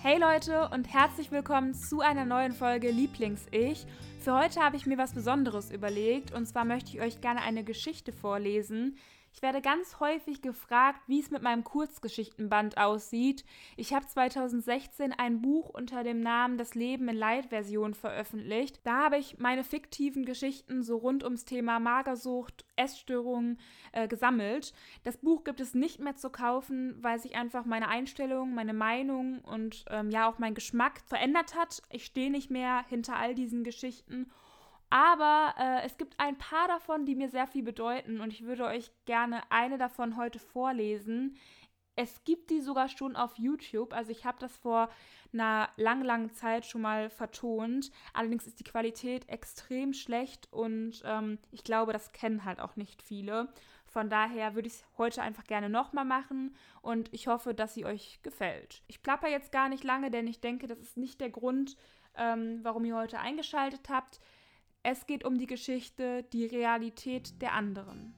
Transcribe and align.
Hey 0.00 0.16
Leute 0.16 0.68
und 0.68 0.94
herzlich 0.94 1.32
willkommen 1.32 1.74
zu 1.74 2.00
einer 2.00 2.24
neuen 2.24 2.52
Folge 2.52 2.88
Lieblings-Ich. 2.92 3.84
Für 4.20 4.38
heute 4.38 4.60
habe 4.60 4.76
ich 4.76 4.86
mir 4.86 4.96
was 4.96 5.12
Besonderes 5.12 5.72
überlegt 5.72 6.32
und 6.32 6.46
zwar 6.46 6.64
möchte 6.64 6.92
ich 6.92 7.00
euch 7.00 7.20
gerne 7.20 7.42
eine 7.42 7.64
Geschichte 7.64 8.12
vorlesen, 8.12 8.96
ich 9.32 9.42
werde 9.42 9.60
ganz 9.60 10.00
häufig 10.00 10.42
gefragt, 10.42 11.00
wie 11.06 11.20
es 11.20 11.30
mit 11.30 11.42
meinem 11.42 11.64
Kurzgeschichtenband 11.64 12.78
aussieht. 12.78 13.44
Ich 13.76 13.92
habe 13.92 14.06
2016 14.06 15.12
ein 15.12 15.40
Buch 15.40 15.68
unter 15.68 16.02
dem 16.02 16.20
Namen 16.20 16.58
Das 16.58 16.74
Leben 16.74 17.08
in 17.08 17.16
Light-Version 17.16 17.94
veröffentlicht. 17.94 18.80
Da 18.84 19.04
habe 19.04 19.18
ich 19.18 19.38
meine 19.38 19.64
fiktiven 19.64 20.24
Geschichten 20.24 20.82
so 20.82 20.96
rund 20.96 21.24
ums 21.24 21.44
Thema 21.44 21.78
Magersucht, 21.78 22.64
Essstörungen 22.76 23.58
äh, 23.92 24.08
gesammelt. 24.08 24.72
Das 25.04 25.18
Buch 25.18 25.44
gibt 25.44 25.60
es 25.60 25.74
nicht 25.74 26.00
mehr 26.00 26.16
zu 26.16 26.30
kaufen, 26.30 26.96
weil 27.02 27.18
sich 27.18 27.36
einfach 27.36 27.64
meine 27.64 27.88
Einstellung, 27.88 28.54
meine 28.54 28.74
Meinung 28.74 29.40
und 29.40 29.84
ähm, 29.90 30.10
ja 30.10 30.28
auch 30.28 30.38
mein 30.38 30.54
Geschmack 30.54 31.00
verändert 31.06 31.54
hat. 31.54 31.82
Ich 31.90 32.04
stehe 32.06 32.30
nicht 32.30 32.50
mehr 32.50 32.84
hinter 32.88 33.16
all 33.16 33.34
diesen 33.34 33.64
Geschichten 33.64 34.30
aber 34.90 35.54
äh, 35.58 35.86
es 35.86 35.96
gibt 35.98 36.14
ein 36.18 36.38
paar 36.38 36.68
davon, 36.68 37.04
die 37.04 37.14
mir 37.14 37.28
sehr 37.28 37.46
viel 37.46 37.62
bedeuten 37.62 38.20
und 38.20 38.32
ich 38.32 38.44
würde 38.44 38.64
euch 38.64 38.90
gerne 39.04 39.42
eine 39.50 39.78
davon 39.78 40.16
heute 40.16 40.38
vorlesen. 40.38 41.36
Es 41.94 42.22
gibt 42.24 42.50
die 42.50 42.60
sogar 42.60 42.88
schon 42.88 43.16
auf 43.16 43.36
YouTube. 43.38 43.92
Also 43.92 44.12
ich 44.12 44.24
habe 44.24 44.38
das 44.38 44.56
vor 44.56 44.88
einer 45.32 45.68
lang, 45.76 46.04
langen 46.04 46.32
Zeit 46.32 46.64
schon 46.64 46.82
mal 46.82 47.10
vertont. 47.10 47.90
Allerdings 48.14 48.46
ist 48.46 48.60
die 48.60 48.64
Qualität 48.64 49.28
extrem 49.28 49.92
schlecht 49.92 50.48
und 50.52 51.02
ähm, 51.04 51.38
ich 51.50 51.64
glaube, 51.64 51.92
das 51.92 52.12
kennen 52.12 52.44
halt 52.44 52.60
auch 52.60 52.76
nicht 52.76 53.02
viele. 53.02 53.52
Von 53.84 54.10
daher 54.10 54.54
würde 54.54 54.68
ich 54.68 54.74
es 54.74 54.84
heute 54.96 55.22
einfach 55.22 55.44
gerne 55.44 55.68
nochmal 55.68 56.04
machen 56.04 56.54
und 56.82 57.12
ich 57.12 57.26
hoffe, 57.26 57.52
dass 57.52 57.74
sie 57.74 57.84
euch 57.84 58.20
gefällt. 58.22 58.82
Ich 58.86 59.02
plapper 59.02 59.28
jetzt 59.28 59.50
gar 59.50 59.68
nicht 59.68 59.82
lange, 59.82 60.10
denn 60.10 60.26
ich 60.26 60.40
denke, 60.40 60.66
das 60.66 60.78
ist 60.78 60.96
nicht 60.96 61.20
der 61.20 61.30
Grund, 61.30 61.76
ähm, 62.14 62.60
warum 62.62 62.84
ihr 62.84 62.96
heute 62.96 63.18
eingeschaltet 63.18 63.88
habt. 63.88 64.20
Es 64.90 65.04
geht 65.04 65.22
um 65.22 65.36
die 65.36 65.44
Geschichte 65.44 66.22
Die 66.32 66.46
Realität 66.46 67.42
der 67.42 67.52
anderen. 67.52 68.14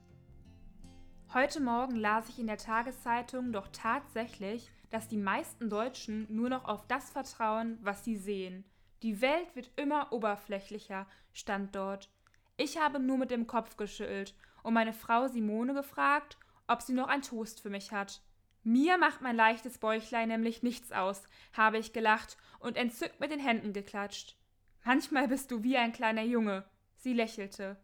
Heute 1.33 1.59
Morgen 1.59 1.97
las 1.97 2.29
ich 2.29 2.39
in 2.39 2.47
der 2.47 2.59
Tageszeitung 2.59 3.51
doch 3.51 3.67
tatsächlich, 3.73 4.71
dass 4.89 5.09
die 5.09 5.17
meisten 5.17 5.69
Deutschen 5.69 6.33
nur 6.33 6.47
noch 6.47 6.63
auf 6.63 6.87
das 6.87 7.09
vertrauen, 7.09 7.77
was 7.81 8.05
sie 8.05 8.15
sehen. 8.15 8.63
Die 9.03 9.19
Welt 9.19 9.53
wird 9.53 9.69
immer 9.75 10.13
oberflächlicher, 10.13 11.07
stand 11.33 11.75
dort. 11.75 12.09
Ich 12.55 12.77
habe 12.77 13.01
nur 13.01 13.17
mit 13.17 13.31
dem 13.31 13.47
Kopf 13.47 13.75
geschüttelt 13.75 14.33
und 14.63 14.73
meine 14.73 14.93
Frau 14.93 15.27
Simone 15.27 15.73
gefragt, 15.73 16.37
ob 16.67 16.81
sie 16.81 16.93
noch 16.93 17.09
ein 17.09 17.21
Toast 17.21 17.59
für 17.59 17.69
mich 17.69 17.91
hat. 17.91 18.21
Mir 18.63 18.97
macht 18.97 19.19
mein 19.19 19.35
leichtes 19.35 19.77
Bäuchlein 19.77 20.29
nämlich 20.29 20.63
nichts 20.63 20.93
aus, 20.93 21.23
habe 21.51 21.79
ich 21.79 21.91
gelacht 21.91 22.37
und 22.59 22.77
entzückt 22.77 23.19
mit 23.19 23.29
den 23.29 23.41
Händen 23.41 23.73
geklatscht. 23.73 24.37
Manchmal 24.83 25.27
bist 25.27 25.51
du 25.51 25.63
wie 25.63 25.77
ein 25.77 25.91
kleiner 25.91 26.23
Junge. 26.23 26.65
Sie 26.97 27.13
lächelte. 27.13 27.77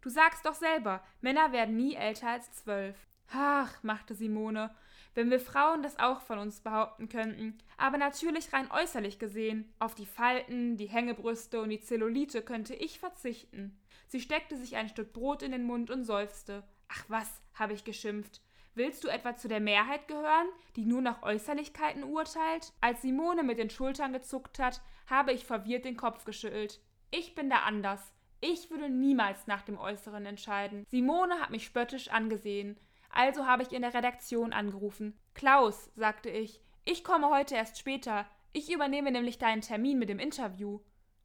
Du 0.00 0.10
sagst 0.10 0.46
doch 0.46 0.54
selber, 0.54 1.02
Männer 1.20 1.52
werden 1.52 1.76
nie 1.76 1.94
älter 1.94 2.28
als 2.28 2.52
zwölf. 2.52 2.96
Ach, 3.32 3.82
machte 3.82 4.14
Simone, 4.14 4.74
wenn 5.14 5.30
wir 5.30 5.40
Frauen 5.40 5.82
das 5.82 5.98
auch 5.98 6.20
von 6.20 6.38
uns 6.38 6.60
behaupten 6.60 7.08
könnten, 7.08 7.58
aber 7.76 7.98
natürlich 7.98 8.52
rein 8.52 8.70
äußerlich 8.70 9.18
gesehen, 9.18 9.72
auf 9.78 9.94
die 9.94 10.06
Falten, 10.06 10.76
die 10.76 10.86
Hängebrüste 10.86 11.60
und 11.60 11.70
die 11.70 11.80
Zellulite 11.80 12.42
könnte 12.42 12.74
ich 12.74 13.00
verzichten. 13.00 13.80
Sie 14.08 14.20
steckte 14.20 14.56
sich 14.56 14.76
ein 14.76 14.88
Stück 14.88 15.12
Brot 15.12 15.42
in 15.42 15.52
den 15.52 15.64
Mund 15.64 15.90
und 15.90 16.04
seufzte. 16.04 16.62
Ach 16.88 17.04
was, 17.08 17.42
habe 17.54 17.72
ich 17.72 17.82
geschimpft. 17.82 18.40
Willst 18.76 19.04
du 19.04 19.08
etwa 19.08 19.34
zu 19.34 19.48
der 19.48 19.60
Mehrheit 19.60 20.06
gehören, 20.06 20.48
die 20.76 20.84
nur 20.84 21.00
nach 21.00 21.22
Äußerlichkeiten 21.22 22.04
urteilt? 22.04 22.74
Als 22.82 23.00
Simone 23.00 23.42
mit 23.42 23.58
den 23.58 23.70
Schultern 23.70 24.12
gezuckt 24.12 24.58
hat, 24.58 24.82
habe 25.06 25.32
ich 25.32 25.46
verwirrt 25.46 25.86
den 25.86 25.96
Kopf 25.96 26.26
geschüttelt. 26.26 26.78
Ich 27.10 27.34
bin 27.34 27.48
da 27.48 27.60
anders. 27.60 28.12
Ich 28.42 28.70
würde 28.70 28.90
niemals 28.90 29.46
nach 29.46 29.62
dem 29.62 29.78
Äußeren 29.78 30.26
entscheiden. 30.26 30.84
Simone 30.90 31.40
hat 31.40 31.48
mich 31.48 31.64
spöttisch 31.64 32.08
angesehen. 32.08 32.78
Also 33.08 33.46
habe 33.46 33.62
ich 33.62 33.72
in 33.72 33.80
der 33.80 33.94
Redaktion 33.94 34.52
angerufen. 34.52 35.18
Klaus, 35.32 35.90
sagte 35.94 36.28
ich, 36.28 36.60
ich 36.84 37.02
komme 37.02 37.30
heute 37.30 37.54
erst 37.54 37.78
später. 37.78 38.26
Ich 38.52 38.70
übernehme 38.70 39.10
nämlich 39.10 39.38
deinen 39.38 39.62
Termin 39.62 39.98
mit 39.98 40.10
dem 40.10 40.18
Interview. 40.18 40.80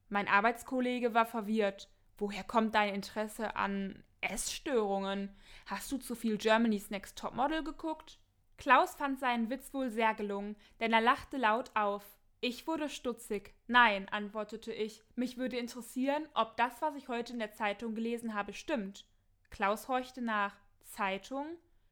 Mein 0.08 0.30
Arbeitskollege 0.30 1.14
war 1.14 1.26
verwirrt. 1.26 1.90
Woher 2.18 2.46
kommt 2.46 2.76
dein 2.76 2.96
Interesse 2.96 3.58
an 3.58 4.06
Essstörungen? 4.22 5.36
Hast 5.66 5.92
du 5.92 5.98
zu 5.98 6.16
viel 6.16 6.38
Germany's 6.38 6.90
Next 6.90 7.18
Topmodel 7.18 7.64
geguckt? 7.64 8.20
Klaus 8.58 8.96
fand 8.96 9.20
seinen 9.20 9.50
Witz 9.50 9.74
wohl 9.74 9.90
sehr 9.90 10.14
gelungen, 10.14 10.56
denn 10.80 10.94
er 10.94 11.02
lachte 11.02 11.38
laut 11.38 11.72
auf. 11.76 12.06
Ich 12.42 12.66
wurde 12.68 12.90
stutzig. 12.90 13.54
Nein, 13.68 14.10
antwortete 14.10 14.74
ich. 14.74 15.04
Mich 15.16 15.38
würde 15.38 15.58
interessieren, 15.58 16.28
ob 16.34 16.58
das, 16.58 16.82
was 16.82 16.96
ich 16.96 17.08
heute 17.08 17.34
in 17.34 17.40
der 17.40 17.54
Zeitung 17.54 17.94
gelesen 17.96 18.34
habe, 18.34 18.54
stimmt. 18.54 19.06
Klaus 19.50 19.88
horchte 19.88 20.22
nach. 20.22 20.56
Zeitung? 20.84 21.46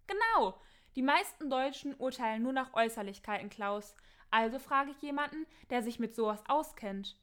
Genau. 0.08 0.60
Die 0.96 1.02
meisten 1.02 1.50
Deutschen 1.50 1.96
urteilen 1.96 2.44
nur 2.44 2.54
nach 2.54 2.74
Äußerlichkeiten, 2.74 3.50
Klaus. 3.50 3.96
Also 4.32 4.60
frage 4.60 4.92
ich 4.92 5.02
jemanden, 5.02 5.46
der 5.70 5.84
sich 5.84 6.00
mit 6.00 6.16
sowas 6.16 6.44
auskennt. 6.48 7.16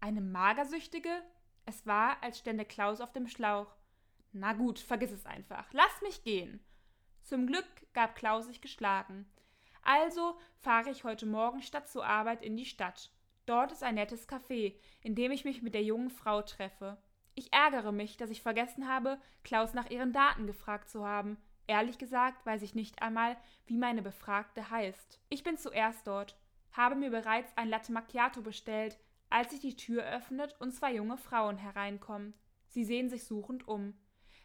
Eine 0.00 0.20
Magersüchtige? 0.20 1.22
Es 1.64 1.86
war, 1.86 2.22
als 2.22 2.38
stände 2.38 2.64
Klaus 2.64 3.00
auf 3.00 3.12
dem 3.12 3.26
Schlauch. 3.26 3.74
Na 4.38 4.52
gut, 4.52 4.78
vergiss 4.78 5.12
es 5.12 5.24
einfach. 5.24 5.66
Lass 5.72 6.02
mich 6.02 6.22
gehen. 6.22 6.60
Zum 7.22 7.46
Glück 7.46 7.64
gab 7.94 8.14
Klaus 8.14 8.46
sich 8.46 8.60
geschlagen. 8.60 9.26
Also 9.82 10.36
fahre 10.58 10.90
ich 10.90 11.04
heute 11.04 11.24
Morgen 11.24 11.62
statt 11.62 11.88
zur 11.88 12.04
Arbeit 12.04 12.42
in 12.42 12.54
die 12.54 12.66
Stadt. 12.66 13.10
Dort 13.46 13.72
ist 13.72 13.82
ein 13.82 13.94
nettes 13.94 14.28
Café, 14.28 14.74
in 15.00 15.14
dem 15.14 15.32
ich 15.32 15.46
mich 15.46 15.62
mit 15.62 15.72
der 15.72 15.84
jungen 15.84 16.10
Frau 16.10 16.42
treffe. 16.42 16.98
Ich 17.34 17.50
ärgere 17.52 17.92
mich, 17.92 18.18
dass 18.18 18.28
ich 18.28 18.42
vergessen 18.42 18.86
habe, 18.86 19.18
Klaus 19.42 19.72
nach 19.72 19.88
ihren 19.88 20.12
Daten 20.12 20.46
gefragt 20.46 20.90
zu 20.90 21.06
haben. 21.06 21.38
Ehrlich 21.66 21.96
gesagt 21.96 22.44
weiß 22.44 22.60
ich 22.60 22.74
nicht 22.74 23.00
einmal, 23.00 23.38
wie 23.64 23.78
meine 23.78 24.02
Befragte 24.02 24.68
heißt. 24.68 25.18
Ich 25.30 25.44
bin 25.44 25.56
zuerst 25.56 26.06
dort, 26.06 26.36
habe 26.72 26.94
mir 26.94 27.10
bereits 27.10 27.56
ein 27.56 27.70
Latte 27.70 27.90
Macchiato 27.90 28.42
bestellt, 28.42 28.98
als 29.30 29.50
sich 29.50 29.60
die 29.60 29.76
Tür 29.76 30.04
öffnet 30.04 30.54
und 30.60 30.72
zwei 30.72 30.92
junge 30.94 31.16
Frauen 31.16 31.56
hereinkommen. 31.56 32.34
Sie 32.68 32.84
sehen 32.84 33.08
sich 33.08 33.24
suchend 33.24 33.66
um. 33.66 33.94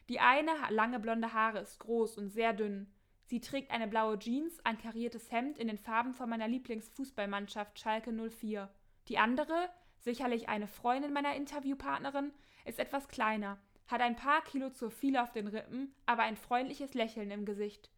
Die 0.10 0.20
eine 0.20 0.52
lange 0.70 1.00
blonde 1.00 1.34
Haare 1.34 1.60
ist 1.60 1.80
groß 1.80 2.18
und 2.18 2.30
sehr 2.30 2.54
dünn. 2.54 2.92
Sie 3.26 3.40
trägt 3.40 3.72
eine 3.72 3.88
blaue 3.88 4.20
Jeans, 4.20 4.60
ein 4.66 4.78
kariertes 4.78 5.32
Hemd 5.32 5.58
in 5.58 5.68
den 5.68 5.78
Farben 5.78 6.14
von 6.14 6.30
meiner 6.30 6.48
Lieblingsfußballmannschaft 6.48 7.80
Schalke 7.80 8.12
04. 8.12 8.70
Die 9.08 9.18
andere, 9.18 9.70
sicherlich 10.00 10.50
eine 10.50 10.68
Freundin 10.68 11.14
meiner 11.14 11.36
Interviewpartnerin, 11.36 12.34
ist 12.66 12.80
etwas 12.80 13.08
kleiner, 13.08 13.58
hat 13.88 14.02
ein 14.02 14.16
paar 14.16 14.44
Kilo 14.44 14.70
zu 14.70 14.90
viel 14.90 15.18
auf 15.18 15.32
den 15.32 15.48
Rippen, 15.48 15.96
aber 16.06 16.24
ein 16.24 16.36
freundliches 16.36 16.94
Lächeln 16.94 17.32
im 17.32 17.46
Gesicht. 17.46 17.90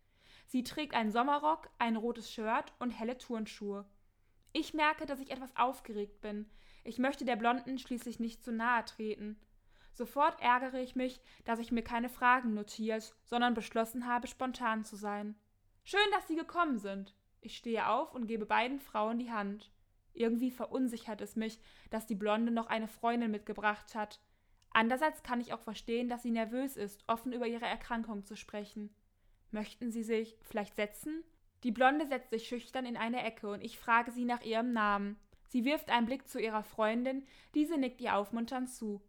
Sie 0.45 0.63
trägt 0.63 0.93
einen 0.93 1.11
Sommerrock, 1.11 1.69
ein 1.79 1.95
rotes 1.95 2.31
Shirt 2.31 2.73
und 2.79 2.91
helle 2.91 3.17
Turnschuhe. 3.17 3.85
Ich 4.51 4.73
merke, 4.73 5.05
dass 5.05 5.19
ich 5.19 5.31
etwas 5.31 5.55
aufgeregt 5.55 6.21
bin. 6.21 6.47
Ich 6.83 6.99
möchte 6.99 7.25
der 7.25 7.37
Blonden 7.37 7.79
schließlich 7.79 8.19
nicht 8.19 8.43
zu 8.43 8.51
nahe 8.51 8.85
treten. 8.85 9.39
Sofort 9.93 10.41
ärgere 10.41 10.81
ich 10.81 10.95
mich, 10.95 11.21
dass 11.45 11.59
ich 11.59 11.71
mir 11.71 11.83
keine 11.83 12.09
Fragen 12.09 12.53
notiert, 12.53 13.15
sondern 13.25 13.53
beschlossen 13.53 14.07
habe, 14.07 14.27
spontan 14.27 14.83
zu 14.83 14.95
sein. 14.95 15.35
Schön, 15.83 15.99
dass 16.11 16.27
Sie 16.27 16.35
gekommen 16.35 16.79
sind. 16.79 17.15
Ich 17.41 17.57
stehe 17.57 17.87
auf 17.87 18.13
und 18.13 18.27
gebe 18.27 18.45
beiden 18.45 18.79
Frauen 18.79 19.19
die 19.19 19.31
Hand. 19.31 19.71
Irgendwie 20.13 20.51
verunsichert 20.51 21.21
es 21.21 21.35
mich, 21.35 21.59
dass 21.89 22.07
die 22.07 22.15
Blonde 22.15 22.51
noch 22.51 22.67
eine 22.67 22.87
Freundin 22.87 23.31
mitgebracht 23.31 23.95
hat. 23.95 24.19
Andererseits 24.71 25.21
kann 25.21 25.41
ich 25.41 25.53
auch 25.53 25.59
verstehen, 25.59 26.09
dass 26.09 26.23
sie 26.23 26.31
nervös 26.31 26.77
ist, 26.77 27.03
offen 27.07 27.31
über 27.31 27.47
ihre 27.47 27.65
Erkrankung 27.65 28.25
zu 28.25 28.35
sprechen. 28.35 28.93
Möchten 29.51 29.91
Sie 29.91 30.03
sich 30.03 30.35
vielleicht 30.41 30.75
setzen? 30.75 31.23
Die 31.63 31.71
Blonde 31.71 32.07
setzt 32.07 32.31
sich 32.31 32.47
schüchtern 32.47 32.85
in 32.85 32.97
eine 32.97 33.23
Ecke 33.23 33.49
und 33.49 33.61
ich 33.61 33.77
frage 33.77 34.11
sie 34.11 34.25
nach 34.25 34.41
ihrem 34.41 34.73
Namen. 34.73 35.17
Sie 35.47 35.63
wirft 35.63 35.91
einen 35.91 36.07
Blick 36.07 36.27
zu 36.27 36.39
ihrer 36.39 36.63
Freundin, 36.63 37.25
diese 37.53 37.77
nickt 37.77 38.01
ihr 38.01 38.17
aufmunternd 38.17 38.69
zu. 38.69 39.01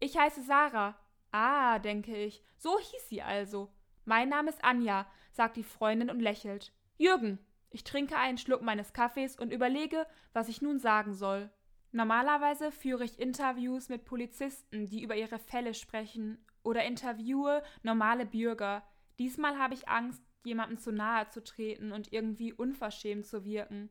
Ich 0.00 0.16
heiße 0.16 0.42
Sarah. 0.42 0.96
Ah, 1.32 1.78
denke 1.78 2.16
ich. 2.16 2.42
So 2.56 2.78
hieß 2.78 3.08
sie 3.08 3.22
also. 3.22 3.72
Mein 4.04 4.28
Name 4.28 4.50
ist 4.50 4.64
Anja, 4.64 5.06
sagt 5.32 5.56
die 5.56 5.64
Freundin 5.64 6.10
und 6.10 6.20
lächelt. 6.20 6.72
Jürgen. 6.96 7.38
Ich 7.70 7.84
trinke 7.84 8.16
einen 8.16 8.38
Schluck 8.38 8.62
meines 8.62 8.92
Kaffees 8.92 9.36
und 9.36 9.52
überlege, 9.52 10.06
was 10.32 10.48
ich 10.48 10.62
nun 10.62 10.78
sagen 10.78 11.14
soll. 11.14 11.50
Normalerweise 11.92 12.70
führe 12.70 13.04
ich 13.04 13.18
Interviews 13.18 13.88
mit 13.88 14.04
Polizisten, 14.04 14.86
die 14.86 15.02
über 15.02 15.16
ihre 15.16 15.38
Fälle 15.38 15.74
sprechen, 15.74 16.44
oder 16.62 16.84
interviewe 16.84 17.62
normale 17.82 18.26
Bürger. 18.26 18.82
Diesmal 19.18 19.58
habe 19.58 19.74
ich 19.74 19.88
Angst, 19.88 20.22
jemandem 20.44 20.78
zu 20.78 20.92
nahe 20.92 21.28
zu 21.28 21.42
treten 21.42 21.92
und 21.92 22.12
irgendwie 22.12 22.52
unverschämt 22.52 23.26
zu 23.26 23.44
wirken. 23.44 23.90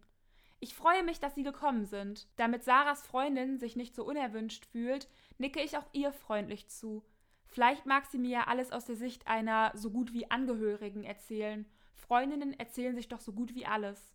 Ich 0.60 0.74
freue 0.74 1.03
mich, 1.03 1.19
dass 1.19 1.36
Sie 1.36 1.44
gekommen 1.44 1.86
sind. 1.86 2.27
Damit 2.36 2.63
Sarahs 2.63 3.06
Freundin 3.06 3.60
sich 3.60 3.75
nicht 3.75 3.95
so 3.95 4.03
unerwünscht 4.03 4.65
fühlt, 4.65 5.07
nicke 5.38 5.62
ich 5.62 5.78
auch 5.78 5.86
ihr 5.94 6.12
freundlich 6.12 6.69
zu. 6.69 7.04
Vielleicht 7.48 7.86
mag 7.86 8.06
sie 8.06 8.18
mir 8.18 8.30
ja 8.30 8.44
alles 8.48 8.72
aus 8.72 8.86
der 8.86 8.95
Sicht 8.95 9.28
einer 9.28 9.72
so 9.74 9.92
gut 9.92 10.13
wie 10.13 10.30
Angehörigen 10.30 11.04
erzählen. 11.04 11.66
Freundinnen 11.94 12.54
erzählen 12.60 12.95
sich 12.95 13.07
doch 13.07 13.19
so 13.19 13.34
gut 13.34 13.56
wie 13.56 13.66
alles. 13.66 14.13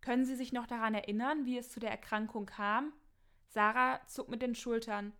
Können 0.00 0.24
Sie 0.24 0.36
sich 0.36 0.52
noch 0.52 0.66
daran 0.66 0.94
erinnern, 0.94 1.46
wie 1.46 1.58
es 1.58 1.70
zu 1.70 1.80
der 1.80 1.90
Erkrankung 1.90 2.46
kam? 2.46 2.92
Sarah 3.48 4.00
zuckt 4.06 4.30
mit 4.30 4.42
den 4.42 4.54
Schultern. 4.54 5.12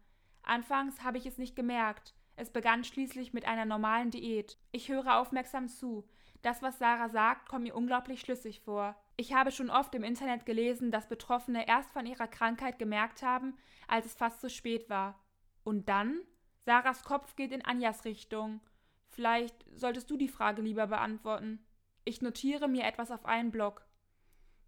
Anfangs 0.42 1.02
habe 1.02 1.18
ich 1.18 1.26
es 1.26 1.38
nicht 1.38 1.56
gemerkt. 1.56 2.14
Es 2.36 2.50
begann 2.50 2.84
schließlich 2.84 3.32
mit 3.32 3.46
einer 3.46 3.64
normalen 3.64 4.10
Diät. 4.10 4.58
Ich 4.70 4.88
höre 4.88 5.18
aufmerksam 5.18 5.68
zu. 5.68 6.06
Das, 6.42 6.62
was 6.62 6.78
Sarah 6.78 7.08
sagt, 7.08 7.48
kommt 7.48 7.64
mir 7.64 7.74
unglaublich 7.74 8.20
schlüssig 8.20 8.60
vor. 8.60 8.94
Ich 9.16 9.32
habe 9.32 9.50
schon 9.50 9.70
oft 9.70 9.94
im 9.94 10.04
Internet 10.04 10.44
gelesen, 10.44 10.90
dass 10.90 11.08
Betroffene 11.08 11.66
erst 11.66 11.90
von 11.90 12.06
ihrer 12.06 12.28
Krankheit 12.28 12.78
gemerkt 12.78 13.22
haben, 13.22 13.56
als 13.88 14.06
es 14.06 14.14
fast 14.14 14.40
zu 14.40 14.50
spät 14.50 14.90
war. 14.90 15.18
Und 15.66 15.88
dann? 15.88 16.20
Sarahs 16.64 17.02
Kopf 17.02 17.34
geht 17.34 17.50
in 17.50 17.64
Anjas 17.64 18.04
Richtung. 18.04 18.60
Vielleicht 19.08 19.66
solltest 19.74 20.08
du 20.08 20.16
die 20.16 20.28
Frage 20.28 20.62
lieber 20.62 20.86
beantworten. 20.86 21.58
Ich 22.04 22.22
notiere 22.22 22.68
mir 22.68 22.84
etwas 22.84 23.10
auf 23.10 23.26
einen 23.26 23.50
Block. 23.50 23.84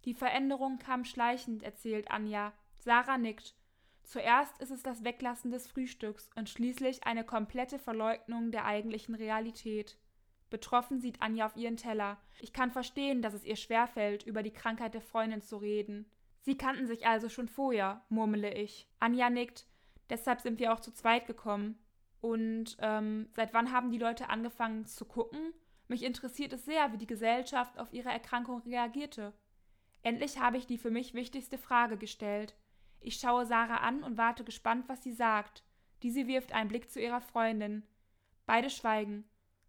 Die 0.03 0.13
Veränderung 0.13 0.77
kam 0.77 1.05
schleichend, 1.05 1.63
erzählt 1.63 2.11
Anja. 2.11 2.51
Sarah 2.79 3.17
nickt. 3.17 3.55
Zuerst 4.03 4.57
ist 4.61 4.71
es 4.71 4.83
das 4.83 5.05
Weglassen 5.05 5.51
des 5.51 5.67
Frühstücks 5.67 6.29
und 6.35 6.49
schließlich 6.49 7.05
eine 7.05 7.23
komplette 7.23 7.79
Verleugnung 7.79 8.51
der 8.51 8.65
eigentlichen 8.65 9.15
Realität. 9.15 9.97
Betroffen 10.49 10.99
sieht 10.99 11.21
Anja 11.21 11.45
auf 11.45 11.55
ihren 11.55 11.77
Teller. 11.77 12.17
Ich 12.41 12.51
kann 12.51 12.71
verstehen, 12.71 13.21
dass 13.21 13.33
es 13.33 13.45
ihr 13.45 13.55
schwerfällt, 13.55 14.23
über 14.23 14.43
die 14.43 14.51
Krankheit 14.51 14.95
der 14.95 15.01
Freundin 15.01 15.41
zu 15.41 15.55
reden. 15.55 16.11
Sie 16.41 16.57
kannten 16.57 16.87
sich 16.87 17.07
also 17.07 17.29
schon 17.29 17.47
vorher, 17.47 18.03
murmele 18.09 18.53
ich. 18.53 18.89
Anja 18.99 19.29
nickt. 19.29 19.68
Deshalb 20.09 20.41
sind 20.41 20.59
wir 20.59 20.73
auch 20.73 20.79
zu 20.79 20.91
zweit 20.93 21.27
gekommen. 21.27 21.79
Und 22.21 22.77
ähm, 22.79 23.29
seit 23.33 23.53
wann 23.53 23.71
haben 23.71 23.91
die 23.91 23.97
Leute 23.97 24.29
angefangen 24.29 24.85
zu 24.85 25.05
gucken? 25.05 25.53
Mich 25.87 26.03
interessiert 26.03 26.53
es 26.53 26.65
sehr, 26.65 26.91
wie 26.91 26.97
die 26.97 27.07
Gesellschaft 27.07 27.79
auf 27.79 27.93
ihre 27.93 28.09
Erkrankung 28.09 28.61
reagierte. 28.61 29.33
Endlich 30.03 30.39
habe 30.39 30.57
ich 30.57 30.67
die 30.67 30.77
für 30.77 30.91
mich 30.91 31.13
wichtigste 31.13 31.57
Frage 31.57 31.97
gestellt. 31.97 32.55
Ich 32.99 33.15
schaue 33.15 33.45
Sarah 33.45 33.77
an 33.77 34.03
und 34.03 34.17
warte 34.17 34.43
gespannt, 34.43 34.87
was 34.87 35.03
sie 35.03 35.13
sagt. 35.13 35.63
Diese 36.03 36.27
wirft 36.27 36.53
einen 36.53 36.69
Blick 36.69 36.91
zu 36.91 37.01
ihrer 37.01 37.21
Freundin. 37.21 37.83
Beide 38.45 38.69
schweigen. 38.69 39.25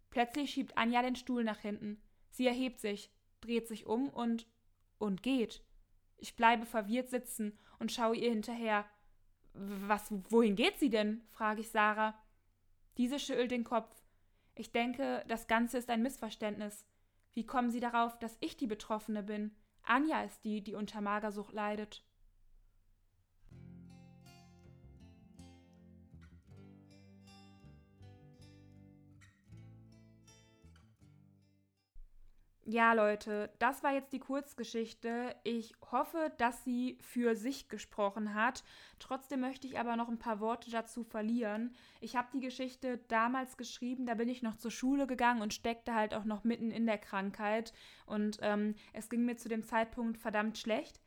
Plötzlich 0.09 0.51
schiebt 0.51 0.77
Anja 0.77 1.01
den 1.01 1.15
Stuhl 1.15 1.43
nach 1.43 1.59
hinten. 1.59 2.01
Sie 2.29 2.47
erhebt 2.47 2.79
sich, 2.79 3.11
dreht 3.41 3.67
sich 3.67 3.85
um 3.85 4.09
und 4.09 4.47
und 4.97 5.23
geht. 5.23 5.63
Ich 6.17 6.35
bleibe 6.35 6.65
verwirrt 6.65 7.09
sitzen 7.09 7.57
und 7.79 7.91
schaue 7.91 8.15
ihr 8.15 8.29
hinterher. 8.29 8.85
Was, 9.53 10.11
wohin 10.29 10.55
geht 10.55 10.79
sie 10.79 10.89
denn? 10.89 11.21
frage 11.29 11.61
ich 11.61 11.69
Sarah. 11.69 12.15
Diese 12.97 13.19
schüttelt 13.19 13.51
den 13.51 13.63
Kopf. 13.63 13.93
Ich 14.55 14.71
denke, 14.71 15.23
das 15.27 15.47
Ganze 15.47 15.77
ist 15.77 15.89
ein 15.89 16.01
Missverständnis. 16.01 16.85
Wie 17.33 17.45
kommen 17.45 17.71
Sie 17.71 17.79
darauf, 17.79 18.17
dass 18.19 18.37
ich 18.41 18.57
die 18.57 18.67
Betroffene 18.67 19.23
bin? 19.23 19.55
Anja 19.83 20.23
ist 20.23 20.43
die, 20.43 20.61
die 20.61 20.75
unter 20.75 21.01
Magersucht 21.01 21.53
leidet. 21.53 22.03
Ja, 32.65 32.93
Leute, 32.93 33.49
das 33.57 33.81
war 33.81 33.91
jetzt 33.91 34.13
die 34.13 34.19
Kurzgeschichte. 34.19 35.35
Ich 35.43 35.73
hoffe, 35.91 36.31
dass 36.37 36.63
sie 36.63 36.99
für 37.01 37.35
sich 37.35 37.69
gesprochen 37.69 38.35
hat. 38.35 38.63
Trotzdem 38.99 39.41
möchte 39.41 39.65
ich 39.65 39.79
aber 39.79 39.95
noch 39.95 40.09
ein 40.09 40.19
paar 40.19 40.39
Worte 40.39 40.69
dazu 40.69 41.03
verlieren. 41.03 41.73
Ich 42.01 42.15
habe 42.15 42.27
die 42.33 42.39
Geschichte 42.39 42.99
damals 43.07 43.57
geschrieben, 43.57 44.05
da 44.05 44.13
bin 44.13 44.29
ich 44.29 44.43
noch 44.43 44.57
zur 44.57 44.69
Schule 44.69 45.07
gegangen 45.07 45.41
und 45.41 45.55
steckte 45.55 45.95
halt 45.95 46.13
auch 46.13 46.23
noch 46.23 46.43
mitten 46.43 46.69
in 46.69 46.85
der 46.85 46.99
Krankheit. 46.99 47.73
Und 48.05 48.37
ähm, 48.41 48.75
es 48.93 49.09
ging 49.09 49.25
mir 49.25 49.37
zu 49.37 49.49
dem 49.49 49.63
Zeitpunkt 49.63 50.19
verdammt 50.19 50.59
schlecht. 50.59 51.01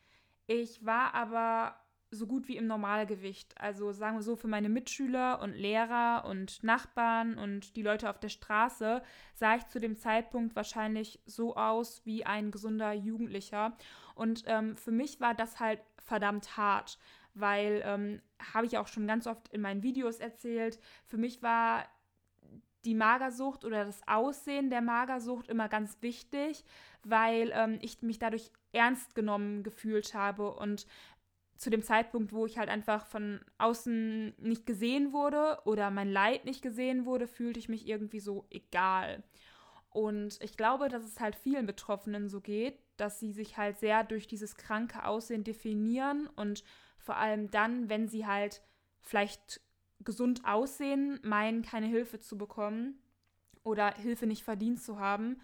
Ich 0.48 0.84
war 0.84 1.14
aber 1.14 1.76
so 2.14 2.26
gut 2.26 2.48
wie 2.48 2.56
im 2.56 2.66
Normalgewicht. 2.66 3.60
Also 3.60 3.92
sagen 3.92 4.16
wir 4.16 4.22
so, 4.22 4.36
für 4.36 4.48
meine 4.48 4.68
Mitschüler 4.68 5.40
und 5.40 5.52
Lehrer 5.52 6.24
und 6.28 6.62
Nachbarn 6.62 7.38
und 7.38 7.76
die 7.76 7.82
Leute 7.82 8.08
auf 8.10 8.18
der 8.18 8.28
Straße 8.28 9.02
sah 9.34 9.56
ich 9.56 9.66
zu 9.68 9.80
dem 9.80 9.96
Zeitpunkt 9.96 10.56
wahrscheinlich 10.56 11.20
so 11.26 11.56
aus 11.56 12.04
wie 12.04 12.24
ein 12.24 12.50
gesunder 12.50 12.92
Jugendlicher. 12.92 13.76
Und 14.14 14.44
ähm, 14.46 14.76
für 14.76 14.92
mich 14.92 15.20
war 15.20 15.34
das 15.34 15.60
halt 15.60 15.80
verdammt 15.98 16.56
hart, 16.56 16.98
weil, 17.34 17.82
ähm, 17.84 18.22
habe 18.54 18.66
ich 18.66 18.78
auch 18.78 18.88
schon 18.88 19.06
ganz 19.06 19.26
oft 19.26 19.48
in 19.48 19.60
meinen 19.60 19.82
Videos 19.82 20.18
erzählt, 20.18 20.78
für 21.06 21.16
mich 21.16 21.42
war 21.42 21.84
die 22.84 22.94
Magersucht 22.94 23.64
oder 23.64 23.84
das 23.84 24.06
Aussehen 24.06 24.70
der 24.70 24.82
Magersucht 24.82 25.48
immer 25.48 25.68
ganz 25.68 25.96
wichtig, 26.02 26.64
weil 27.02 27.50
ähm, 27.54 27.78
ich 27.80 28.02
mich 28.02 28.18
dadurch 28.18 28.50
ernst 28.72 29.14
genommen 29.14 29.62
gefühlt 29.62 30.14
habe 30.14 30.52
und 30.54 30.86
zu 31.56 31.70
dem 31.70 31.82
Zeitpunkt, 31.82 32.32
wo 32.32 32.46
ich 32.46 32.58
halt 32.58 32.68
einfach 32.68 33.06
von 33.06 33.40
außen 33.58 34.34
nicht 34.38 34.66
gesehen 34.66 35.12
wurde 35.12 35.58
oder 35.64 35.90
mein 35.90 36.10
Leid 36.10 36.44
nicht 36.44 36.62
gesehen 36.62 37.06
wurde, 37.06 37.26
fühlte 37.26 37.60
ich 37.60 37.68
mich 37.68 37.86
irgendwie 37.86 38.20
so 38.20 38.46
egal. 38.50 39.22
Und 39.90 40.38
ich 40.42 40.56
glaube, 40.56 40.88
dass 40.88 41.04
es 41.04 41.20
halt 41.20 41.36
vielen 41.36 41.66
Betroffenen 41.66 42.28
so 42.28 42.40
geht, 42.40 42.80
dass 42.96 43.20
sie 43.20 43.30
sich 43.32 43.56
halt 43.56 43.78
sehr 43.78 44.02
durch 44.02 44.26
dieses 44.26 44.56
kranke 44.56 45.04
Aussehen 45.04 45.44
definieren 45.44 46.28
und 46.34 46.64
vor 46.98 47.16
allem 47.16 47.50
dann, 47.50 47.88
wenn 47.88 48.08
sie 48.08 48.26
halt 48.26 48.62
vielleicht 49.02 49.60
gesund 50.00 50.44
aussehen, 50.44 51.20
meinen, 51.22 51.62
keine 51.62 51.86
Hilfe 51.86 52.18
zu 52.18 52.36
bekommen 52.36 52.98
oder 53.62 53.94
Hilfe 53.94 54.26
nicht 54.26 54.42
verdient 54.42 54.82
zu 54.82 54.98
haben 54.98 55.40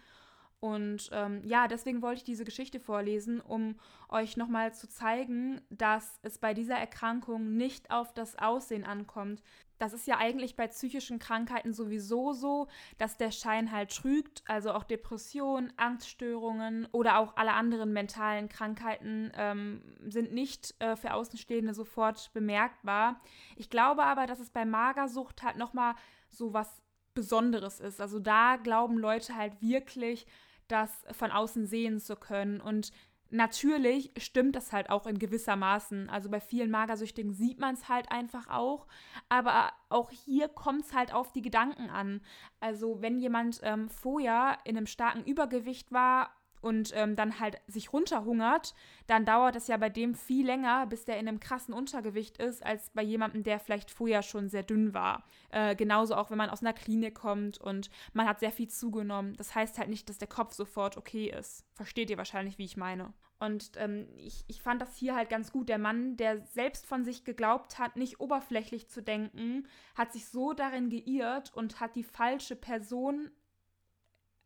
und 0.61 1.09
ähm, 1.11 1.41
ja, 1.43 1.67
deswegen 1.67 2.03
wollte 2.03 2.19
ich 2.19 2.23
diese 2.23 2.45
Geschichte 2.45 2.79
vorlesen, 2.79 3.41
um 3.41 3.79
euch 4.09 4.37
nochmal 4.37 4.75
zu 4.75 4.87
zeigen, 4.87 5.59
dass 5.71 6.19
es 6.21 6.37
bei 6.37 6.53
dieser 6.53 6.75
Erkrankung 6.75 7.57
nicht 7.57 7.89
auf 7.89 8.13
das 8.13 8.37
Aussehen 8.37 8.85
ankommt. 8.85 9.41
Das 9.79 9.91
ist 9.91 10.05
ja 10.05 10.19
eigentlich 10.19 10.55
bei 10.55 10.67
psychischen 10.67 11.17
Krankheiten 11.17 11.73
sowieso 11.73 12.33
so, 12.33 12.67
dass 12.99 13.17
der 13.17 13.31
Schein 13.31 13.71
halt 13.71 13.89
trügt. 13.89 14.43
Also 14.45 14.71
auch 14.73 14.83
Depressionen, 14.83 15.73
Angststörungen 15.77 16.87
oder 16.91 17.17
auch 17.17 17.35
alle 17.37 17.53
anderen 17.53 17.91
mentalen 17.91 18.47
Krankheiten 18.47 19.31
ähm, 19.35 19.81
sind 20.05 20.31
nicht 20.31 20.75
äh, 20.77 20.95
für 20.95 21.15
Außenstehende 21.15 21.73
sofort 21.73 22.31
bemerkbar. 22.35 23.19
Ich 23.55 23.71
glaube 23.71 24.03
aber, 24.03 24.27
dass 24.27 24.39
es 24.39 24.51
bei 24.51 24.63
Magersucht 24.63 25.41
halt 25.41 25.57
nochmal 25.57 25.95
so 26.29 26.53
was 26.53 26.83
Besonderes 27.13 27.79
ist. 27.79 27.99
Also 27.99 28.19
da 28.19 28.57
glauben 28.57 28.97
Leute 28.97 29.35
halt 29.35 29.59
wirklich, 29.61 30.25
das 30.71 31.05
von 31.11 31.31
außen 31.31 31.65
sehen 31.65 31.99
zu 31.99 32.15
können. 32.15 32.61
Und 32.61 32.91
natürlich 33.29 34.11
stimmt 34.17 34.55
das 34.55 34.71
halt 34.71 34.89
auch 34.89 35.07
in 35.07 35.19
gewisser 35.19 35.55
Maßen. 35.55 36.09
Also 36.09 36.29
bei 36.29 36.39
vielen 36.39 36.71
Magersüchtigen 36.71 37.33
sieht 37.33 37.59
man 37.59 37.75
es 37.75 37.89
halt 37.89 38.11
einfach 38.11 38.47
auch. 38.49 38.87
Aber 39.29 39.71
auch 39.89 40.11
hier 40.11 40.47
kommt 40.47 40.85
es 40.85 40.93
halt 40.93 41.13
auf 41.13 41.31
die 41.31 41.41
Gedanken 41.41 41.89
an. 41.89 42.21
Also 42.59 43.01
wenn 43.01 43.19
jemand 43.19 43.59
ähm, 43.63 43.89
vorher 43.89 44.57
in 44.65 44.77
einem 44.77 44.87
starken 44.87 45.23
Übergewicht 45.23 45.91
war 45.91 46.31
und 46.61 46.91
ähm, 46.95 47.15
dann 47.15 47.39
halt 47.39 47.59
sich 47.67 47.91
runterhungert, 47.91 48.73
dann 49.07 49.25
dauert 49.25 49.55
es 49.55 49.67
ja 49.67 49.77
bei 49.77 49.89
dem 49.89 50.15
viel 50.15 50.45
länger, 50.45 50.85
bis 50.87 51.05
der 51.05 51.19
in 51.19 51.27
einem 51.27 51.39
krassen 51.39 51.73
Untergewicht 51.73 52.37
ist, 52.37 52.65
als 52.65 52.89
bei 52.91 53.01
jemandem, 53.01 53.43
der 53.43 53.59
vielleicht 53.59 53.91
vorher 53.91 54.21
schon 54.21 54.49
sehr 54.49 54.63
dünn 54.63 54.93
war. 54.93 55.23
Äh, 55.49 55.75
genauso 55.75 56.15
auch, 56.15 56.31
wenn 56.31 56.37
man 56.37 56.49
aus 56.49 56.61
einer 56.61 56.73
Klinik 56.73 57.15
kommt 57.15 57.57
und 57.59 57.89
man 58.13 58.27
hat 58.27 58.39
sehr 58.39 58.51
viel 58.51 58.67
zugenommen. 58.67 59.35
Das 59.35 59.55
heißt 59.55 59.77
halt 59.77 59.89
nicht, 59.89 60.09
dass 60.09 60.17
der 60.17 60.27
Kopf 60.27 60.53
sofort 60.53 60.97
okay 60.97 61.29
ist. 61.29 61.65
Versteht 61.73 62.09
ihr 62.09 62.17
wahrscheinlich, 62.17 62.57
wie 62.57 62.65
ich 62.65 62.77
meine. 62.77 63.13
Und 63.41 63.71
ähm, 63.77 64.07
ich, 64.17 64.45
ich 64.47 64.61
fand 64.61 64.83
das 64.83 64.95
hier 64.95 65.15
halt 65.15 65.29
ganz 65.29 65.51
gut. 65.51 65.67
Der 65.67 65.79
Mann, 65.79 66.15
der 66.15 66.45
selbst 66.45 66.85
von 66.85 67.03
sich 67.03 67.23
geglaubt 67.23 67.79
hat, 67.79 67.95
nicht 67.95 68.19
oberflächlich 68.19 68.87
zu 68.87 69.01
denken, 69.01 69.67
hat 69.95 70.13
sich 70.13 70.27
so 70.27 70.53
darin 70.53 70.91
geirrt 70.91 71.51
und 71.55 71.79
hat 71.79 71.95
die 71.95 72.03
falsche 72.03 72.55
Person 72.55 73.31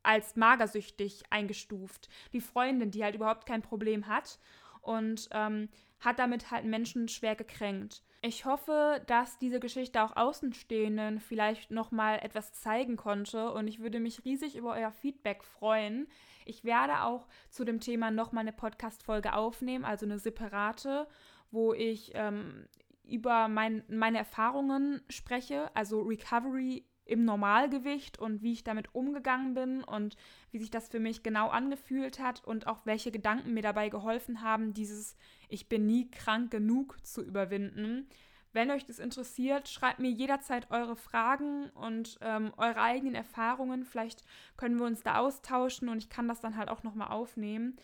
als 0.06 0.36
magersüchtig 0.36 1.24
eingestuft. 1.30 2.10
Die 2.34 2.42
Freundin, 2.42 2.92
die 2.92 3.04
halt 3.04 3.16
überhaupt 3.16 3.46
kein 3.46 3.62
Problem 3.62 4.08
hat 4.08 4.40
und 4.82 5.28
ähm, 5.32 5.70
hat 6.00 6.20
damit 6.20 6.52
halt 6.52 6.66
Menschen 6.66 7.08
schwer 7.08 7.36
gekränkt. 7.36 8.04
Ich 8.22 8.46
hoffe, 8.46 9.02
dass 9.08 9.38
diese 9.38 9.60
Geschichte 9.60 10.02
auch 10.02 10.16
Außenstehenden 10.16 11.20
vielleicht 11.20 11.72
nochmal 11.72 12.20
etwas 12.24 12.54
zeigen 12.54 12.98
konnte 12.98 13.52
und 13.52 13.68
ich 13.68 13.80
würde 13.80 14.00
mich 14.00 14.26
riesig 14.26 14.56
über 14.56 14.74
euer 14.74 14.92
Feedback 14.92 15.44
freuen. 15.44 16.08
Ich 16.46 16.64
werde 16.64 17.04
auch 17.04 17.28
zu 17.50 17.66
dem 17.66 17.80
Thema 17.80 18.12
nochmal 18.12 18.42
eine 18.42 18.54
Podcast-Folge 18.54 19.34
aufnehmen, 19.34 19.86
also 19.86 20.06
eine 20.06 20.20
separate, 20.20 21.08
wo 21.52 21.74
ich 21.74 22.12
ähm, 22.16 22.68
über 23.04 23.48
mein, 23.48 23.84
meine 23.88 24.18
Erfahrungen 24.20 25.02
spreche, 25.10 25.70
also 25.76 26.02
Recovery 26.02 26.86
im 27.06 27.24
Normalgewicht 27.24 28.20
und 28.20 28.42
wie 28.42 28.54
ich 28.54 28.64
damit 28.64 28.94
umgegangen 28.94 29.54
bin 29.54 29.84
und 29.84 30.18
wie 30.52 30.58
sich 30.58 30.72
das 30.72 30.90
für 30.90 31.00
mich 31.00 31.24
genau 31.24 31.50
angefühlt 31.50 32.20
hat 32.20 32.44
und 32.44 32.68
auch 32.68 32.86
welche 32.86 33.12
Gedanken 33.12 33.54
mir 33.54 33.62
dabei 33.62 33.90
geholfen 33.90 34.42
haben, 34.42 34.74
dieses 34.74 35.16
Ich 35.48 35.70
bin 35.70 35.86
nie 35.86 36.10
krank 36.10 36.52
genug 36.52 36.98
zu 37.06 37.24
überwinden. 37.24 38.10
Wenn 38.54 38.72
euch 38.72 38.86
das 38.86 39.00
interessiert, 39.00 39.68
schreibt 39.68 40.00
mir 40.00 40.10
jederzeit 40.10 40.72
eure 40.72 40.96
Fragen 40.96 41.70
und 41.72 42.18
ähm, 42.22 42.54
eure 42.56 42.82
eigenen 42.82 43.14
Erfahrungen. 43.14 43.84
Vielleicht 43.84 44.24
können 44.56 44.80
wir 44.80 44.86
uns 44.86 45.04
da 45.04 45.18
austauschen 45.18 45.90
und 45.90 45.98
ich 45.98 46.10
kann 46.10 46.28
das 46.28 46.40
dann 46.40 46.56
halt 46.56 46.70
auch 46.70 46.82
nochmal 46.82 47.10
aufnehmen. 47.10 47.76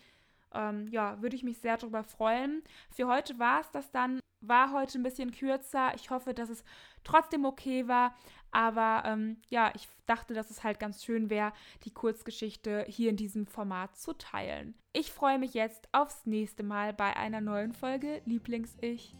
Ähm, 0.54 0.88
ja, 0.88 1.20
würde 1.20 1.36
ich 1.36 1.42
mich 1.42 1.58
sehr 1.58 1.76
darüber 1.76 2.04
freuen. 2.04 2.62
Für 2.90 3.06
heute 3.06 3.38
war 3.38 3.60
es 3.60 3.70
das 3.70 3.90
dann. 3.90 4.20
War 4.44 4.72
heute 4.72 4.98
ein 4.98 5.04
bisschen 5.04 5.30
kürzer. 5.30 5.94
Ich 5.94 6.10
hoffe, 6.10 6.34
dass 6.34 6.48
es 6.48 6.64
trotzdem 7.04 7.44
okay 7.44 7.86
war. 7.86 8.14
Aber 8.50 9.04
ähm, 9.06 9.38
ja, 9.48 9.72
ich 9.74 9.88
dachte, 10.06 10.34
dass 10.34 10.50
es 10.50 10.62
halt 10.62 10.78
ganz 10.78 11.04
schön 11.04 11.30
wäre, 11.30 11.52
die 11.84 11.92
Kurzgeschichte 11.92 12.84
hier 12.88 13.10
in 13.10 13.16
diesem 13.16 13.46
Format 13.46 13.96
zu 13.96 14.12
teilen. 14.12 14.74
Ich 14.92 15.12
freue 15.12 15.38
mich 15.38 15.54
jetzt 15.54 15.88
aufs 15.92 16.26
nächste 16.26 16.62
Mal 16.62 16.92
bei 16.92 17.16
einer 17.16 17.40
neuen 17.40 17.72
Folge 17.72 18.20
Lieblings-Ich. 18.26 19.16